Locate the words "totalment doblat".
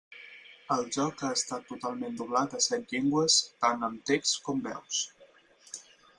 1.73-2.57